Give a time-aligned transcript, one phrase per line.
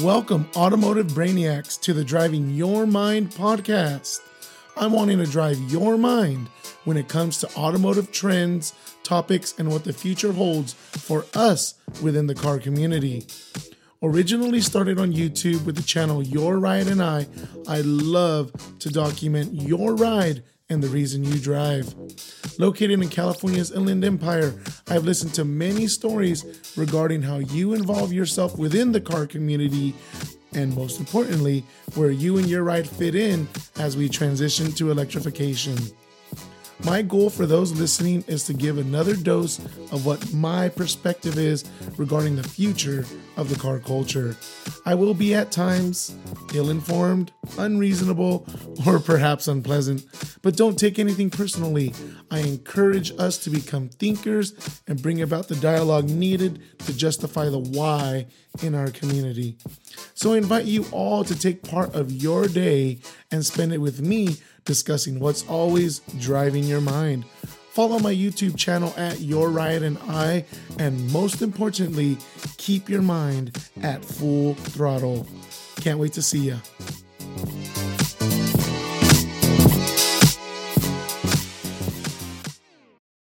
[0.00, 4.20] Welcome, automotive brainiacs, to the Driving Your Mind podcast.
[4.74, 6.48] I'm wanting to drive your mind
[6.84, 8.72] when it comes to automotive trends,
[9.02, 13.26] topics, and what the future holds for us within the car community.
[14.02, 17.26] Originally started on YouTube with the channel Your Ride and I,
[17.68, 21.94] I love to document your ride and the reason you drive.
[22.58, 24.54] Located in California's Inland Empire,
[24.88, 29.94] I've listened to many stories regarding how you involve yourself within the car community
[30.54, 35.78] and most importantly, where you and your ride fit in as we transition to electrification.
[36.84, 39.60] My goal for those listening is to give another dose
[39.92, 41.64] of what my perspective is
[41.96, 43.04] regarding the future
[43.36, 44.36] of the car culture.
[44.84, 46.14] I will be at times
[46.54, 48.46] ill informed, unreasonable,
[48.86, 50.04] or perhaps unpleasant,
[50.42, 51.94] but don't take anything personally.
[52.30, 57.58] I encourage us to become thinkers and bring about the dialogue needed to justify the
[57.58, 58.26] why
[58.62, 59.56] in our community.
[60.14, 62.98] So I invite you all to take part of your day
[63.30, 67.24] and spend it with me discussing what's always driving your mind.
[67.70, 70.44] Follow my YouTube channel at Your Ride and I,
[70.78, 72.18] and most importantly,
[72.58, 75.26] keep your mind at full throttle.
[75.76, 76.56] Can't wait to see ya.